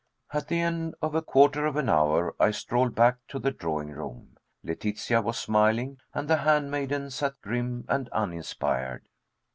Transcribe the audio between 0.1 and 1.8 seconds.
At the end of a quarter of